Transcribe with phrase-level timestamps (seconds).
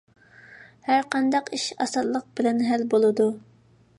[0.87, 3.31] ھەر قانداق ئىش ئاسانلىق بىلەن ھەل بولىدۇ.